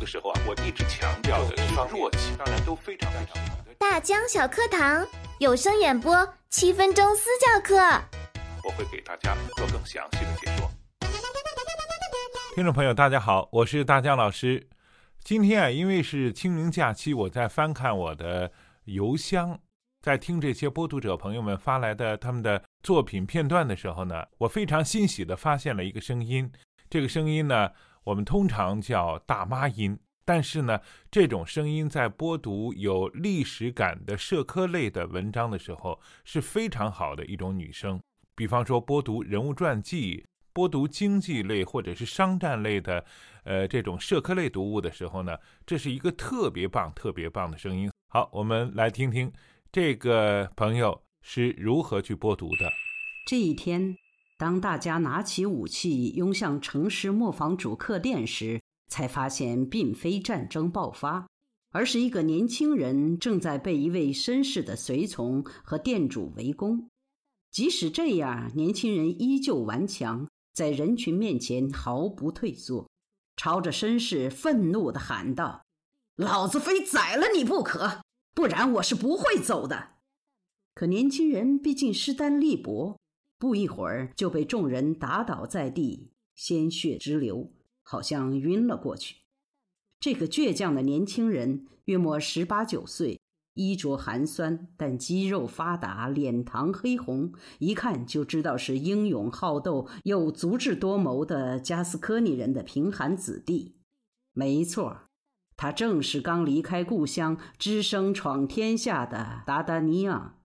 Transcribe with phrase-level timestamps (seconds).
[0.00, 3.58] 的时候啊，我一直强调的是弱气，当然都非常非常好。
[3.78, 5.06] 大江小课堂
[5.38, 7.76] 有声演播七分钟私教课，
[8.64, 10.70] 我会给大家做更详细的解说。
[12.54, 14.66] 听众朋友，大家好，我是大江老师。
[15.22, 18.50] 今天啊，因为是清明假期，我在翻看我的
[18.84, 19.58] 邮箱，
[20.00, 26.50] 在听这些播读者朋友们发来的他们的作品片段的时候呢，我非常欣喜的发现了一个声音。
[26.88, 27.70] 这个声音呢，
[28.04, 38.00] 我们通常叫大妈音，但是呢，这种声音在播读有历史感的社科类的文章的时候是非常好的一种女声。
[38.34, 40.24] 比方说，播读人物传记。
[40.52, 43.04] 播读经济类或者是商战类的，
[43.44, 47.88] 呃，这种社科类读物的时候呢，这是一个特别棒、特别棒的声音。
[48.08, 49.32] 好，我们来听听
[49.70, 52.68] 这个朋友是如何去播读的。
[53.24, 53.96] 这一天，
[54.40, 58.58] 当大家拿起武器拥向城市磨坊主客店时，
[58.88, 61.28] 才发现并非战争爆发，
[61.72, 66.88] 而是一个年轻人正在被一位绅士的随从和店主围攻。
[67.50, 70.26] 即使这样，年轻人依旧顽强。
[70.54, 72.88] 在人群面前毫不退缩，
[73.36, 75.66] 朝着绅士愤怒地喊道
[76.16, 78.00] ：“老子非宰了你不可，
[78.34, 79.96] 不然我是不会走的。”
[80.74, 82.98] 可年轻人毕竟势单力薄，
[83.40, 87.50] 不一会儿就被众人打倒在地，鲜血直流，
[87.82, 89.16] 好像晕了过去。
[89.98, 93.18] 这个倔强的年轻人约莫十八九岁。
[93.54, 103.76] 衣着寒酸，但肌肉发达，脸膛黑红，一看就知道是英勇好斗又足智多谋的加斯科尼人的贫寒子弟。
[104.32, 105.08] 没错，
[105.56, 110.38] 他正是刚离开故乡、只身闯天下的达达尼昂。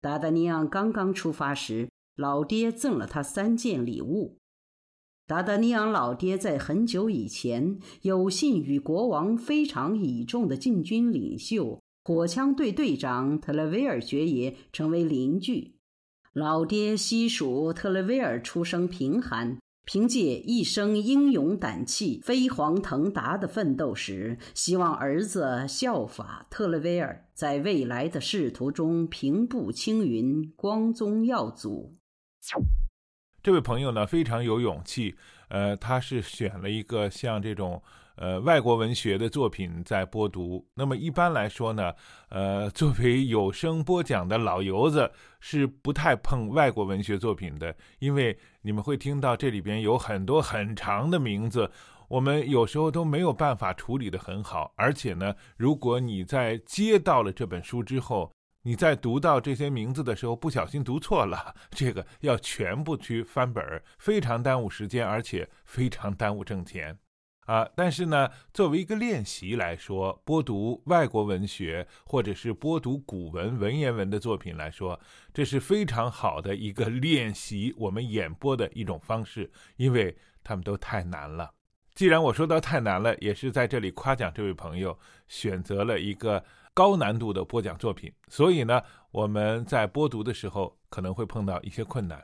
[0.00, 4.38] 达达尼昂刚刚出发时，老爹赠了他三件礼物。
[5.26, 11.80] 达达尼昂老爹在很久以前有幸与国王非常倚重的禁军领袖。
[12.06, 15.76] 火枪队队长特勒维尔爵爷成为邻居。
[16.34, 31.94] 老爹悉数特勒维尔出生贫寒，凭借一生英勇胆气、飞黄腾达的奋斗时，希望儿子效法特勒维尔，在未来的仕途中平步青云、光宗耀祖。
[33.42, 35.14] 这位朋友呢，非常有勇气。
[35.48, 37.82] 呃，他是选了一个像这种。
[38.16, 40.64] 呃，外国文学的作品在播读。
[40.74, 41.92] 那么一般来说呢，
[42.28, 45.10] 呃，作为有声播讲的老油子
[45.40, 51.68] 是不太碰外国文学作品的，因为你们会听到这里边有很多很长的名字，
[52.06, 54.72] 我们有时候都没有办法处理得很好。
[54.76, 58.30] 而且呢，如果你在接到了这本书之后，
[58.66, 66.98] 你在读到这些名字的时候不小心读错了，这个要全部去翻本儿，非常耽误时间，而且非常耽误挣钱。
[67.44, 74.98] 啊，但是呢，作为一个练习来说，播读外国文学或者是播读古文文言文的作品来说，
[75.34, 81.52] 这是非常好的一个练习我们演播的一种方式，因为他们都太难了。
[81.94, 84.98] 既然我说到太难了，也是在这里夸奖这位朋友
[85.28, 86.42] 选择了一个
[86.74, 92.22] 高难度的播讲作品，所以呢，我们在播读的时候可能会碰到一些困难，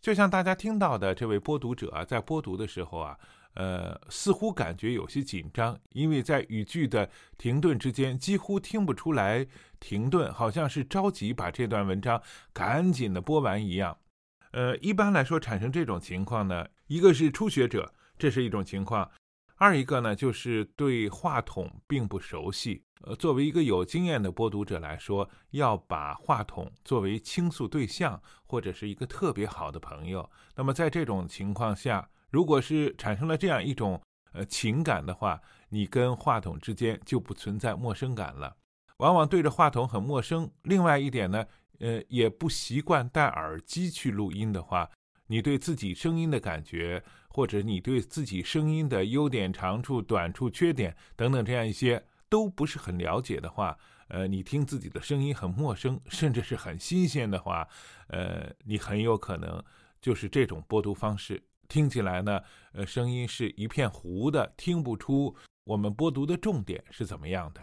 [0.00, 3.18] 就像大家听到的这位播读者啊，在播读的时候啊。
[3.58, 9.46] 呃，似乎感觉有些紧张，因为在语句的停顿之间，几乎听不出来
[9.80, 12.22] 停顿，好像是着急把这段文章
[12.52, 13.96] 赶紧的播完一样。
[14.52, 19.08] 呃，一般来说，产生这种情况呢，一个是初学者，这是一种情况；
[19.56, 22.82] 二一个呢，就是对话筒并不熟悉。
[23.02, 32.08] 呃，作为一个有经验的播读者来说，要把话筒作为倾诉对象，或者是一个特别好的朋友，那么在这种情况下。
[32.30, 34.02] 如果是产生了这样一种
[34.32, 35.40] 呃情感的话，
[35.70, 38.56] 你跟话筒之间就不存在陌生感了。
[38.98, 40.50] 往往对着话筒很陌生。
[40.64, 41.46] 另外一点呢，
[41.78, 44.90] 呃，也不习惯戴耳机去录音的话，
[45.28, 47.02] 你对自己声音的感觉，
[47.36, 53.76] 或者你对自己声音的优点、长处、短处、缺点等等这样一些都不是很了解的话，
[54.08, 57.68] 呃，你听自己的声音很陌生，甚至是很新鲜的话，
[58.06, 59.62] 呃，你很有可能
[60.00, 61.42] 就是这种播读方式。
[61.68, 62.40] 听起来呢，
[62.72, 67.60] 呃，声音是一片糊的，听不出我们播读的重点是怎么样的。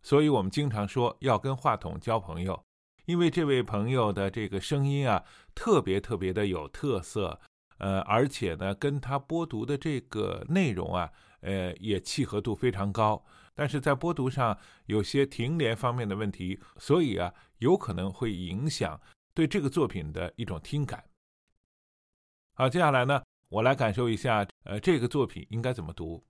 [0.00, 2.64] 所以，我们经常说要跟话筒交朋友，
[3.06, 5.24] 因为这位朋友的这个声音啊，
[5.56, 7.40] 特别特别的有特色，
[7.82, 13.20] 呃，而且呢，跟他播读的这个内容啊，呃，也契合度非常高。
[13.54, 14.56] 但是在播读上
[14.86, 19.00] 有些停连方面的问题，所以啊，有可能会影响
[19.34, 21.02] 对这个作品的一种听感。
[22.54, 26.22] 好，接下来呢，我来感受一下，呃，这个作品应该怎么读。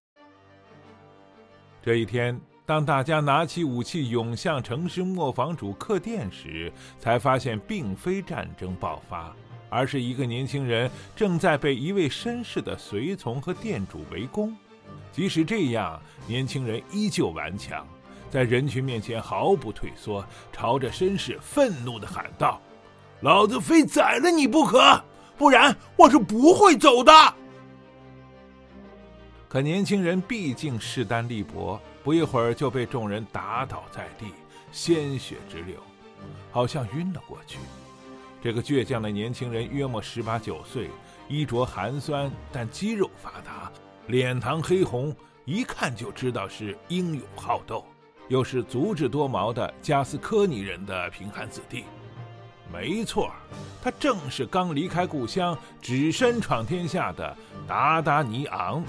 [1.83, 9.37] 这一天，当大家拿起武器涌向城市磨坊主客店时，才发现并非战争爆发，
[9.73, 14.55] 而是一个年轻人正在被一位绅士的随从和店主围攻。
[15.11, 17.89] 即使这样，年轻人依旧顽强，
[18.31, 20.23] 在人群面前毫不退缩，
[20.53, 22.61] 朝着绅士愤怒地喊道
[23.23, 25.03] ：“老子非宰了你不可，
[25.39, 27.11] 不然我是不会走的。”
[29.49, 34.27] 可年轻人毕竟势单力薄，不一会儿就被众人打倒在地，
[34.71, 35.77] 鲜血直流，
[36.51, 37.57] 好像晕了过去。
[38.43, 40.91] 这个倔强的年轻人约莫十八九岁，
[41.29, 43.71] 衣着寒酸，但肌肉发达，
[44.09, 47.85] 脸膛黑红，一看就知道是英勇好斗，
[48.27, 51.85] 又是足智多谋的加斯科尼人的贫寒子弟。
[52.73, 53.31] 没错，
[53.81, 57.37] 他正是刚离开故乡、只身闯天下的
[57.69, 58.83] 达达尼昂。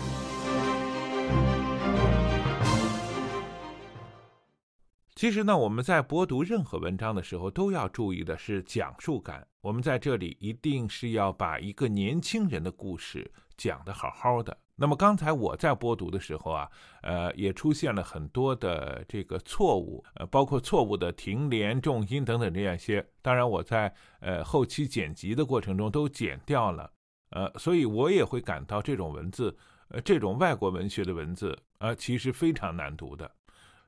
[5.24, 9.48] 其实呢，我们在播读任何文章的时候，都要注意的是讲述感。
[9.62, 14.58] 我们在这里一定是要把一个年轻人的故事讲得好好的。
[14.76, 16.70] 那么刚才我在播读的时候啊，
[17.04, 23.08] 呃，也出现了很多的这个错误，呃，包括错误的停连、重音等等这样一些。
[23.22, 26.92] 当然，我在呃后期剪辑的过程中都剪掉了，
[27.30, 29.56] 呃，所以我也会感到这种文字，
[29.88, 33.32] 呃，这种外国文学的文字啊，其实非常难读的。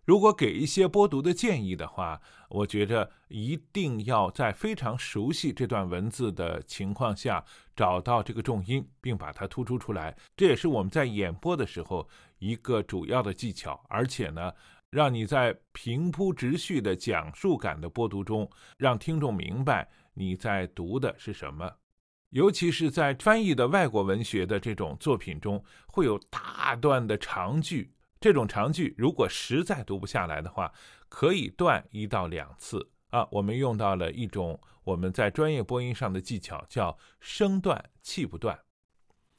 [0.06, 7.44] 如果给一些播读的建议的话，我觉着一定要在非常熟悉这段文字的情况下，
[7.76, 10.16] 找到这个重音，并把它突出出来。
[10.38, 12.08] 这也是我们在演播的时候
[12.38, 13.84] 一个主要的技巧。
[13.90, 14.54] 而且呢，
[14.92, 18.48] 让你在平铺直叙的讲述感的播读中，
[18.78, 21.68] 让听众明白你在读的是什么。
[22.30, 27.92] 尤其是在翻译的外国文学的这种作品中，会有大段的长句。
[28.20, 30.74] 这种长句如果实在读不下来的话，
[31.10, 33.28] 可以断一到两次啊。
[33.32, 38.58] 我们用到了一种我们在专业播音上的技巧，叫声断气不断。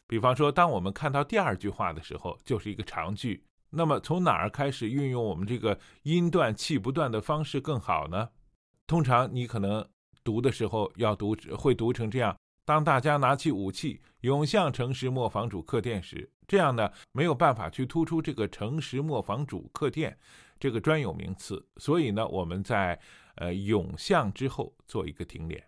[0.07, 3.45] 比方说，当我们看到第二句话的时候，就是一个长句。
[3.71, 8.29] 那么从哪儿开始运用我们这个音断气不断的方式更好呢？
[8.87, 9.85] 通常你可能
[10.23, 16.31] 读的时候要读会读成这样：当大家拿起武器涌向城市磨坊主客店时。
[16.47, 20.17] 这样呢，没有办法去突出这个诚实磨坊主客店
[20.59, 22.99] 这个专有名词，所以呢，我们在
[23.35, 25.63] 呃涌向之后做一个停连。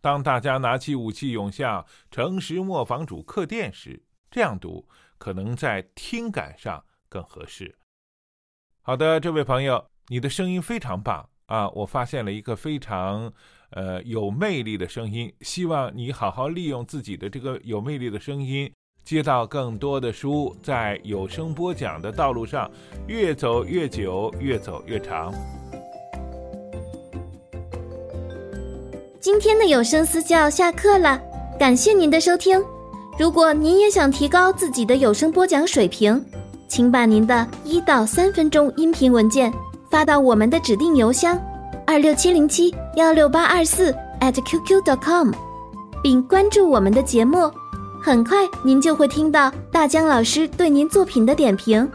[0.00, 4.86] 当大家拿起武器涌向诚实磨坊主客店时，这样读
[5.16, 7.78] 可能在听感上更合适。
[8.82, 11.68] 好的，这位朋友，你的声音非常棒啊！
[11.70, 13.32] 我发现了一个非常
[13.70, 18.70] 呃有魅力的声音，希望你好好利用自己的这个有魅力的声音。
[19.04, 22.70] 接到更多的书，在有声播讲的道路上
[23.06, 25.30] 越走越久，越走越长。
[29.20, 31.20] 今天的有声私教下课了，
[31.58, 32.62] 感谢您的收听。
[33.18, 36.24] 如果您也想提高自己的有声播讲水平，
[36.66, 39.52] 请把您的一到三分钟音频文件
[39.90, 41.38] 发到我们的指定邮箱
[41.86, 45.30] 二六七零七幺六八二四 at qq.com，
[46.02, 47.50] 并关注我们的节目。
[48.04, 51.90] 很快，您就会听到大江老师对您作品的点评。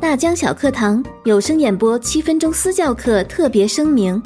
[0.00, 4.20] 大江小课堂有声演播七分钟私教课特别声明：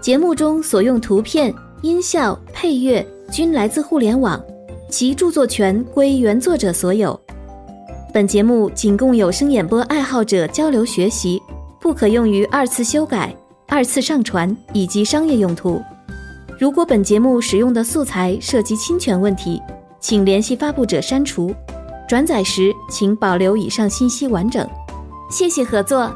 [0.00, 4.42] 节目中所用图片、音效、配乐均来自互联网，
[4.88, 7.20] 其著作权归原作者所有。
[8.10, 11.38] 本节目仅供有声演播爱好者交流学习，
[11.78, 15.78] 不可用于二次修改、二次上传以及商业用途。
[16.58, 19.62] 如果本节目使用的素材涉及侵权问题，
[20.00, 21.54] 请联系发布者删除。
[22.08, 24.68] 转载时请保留以上信息完整。
[25.30, 26.12] 谢谢合作。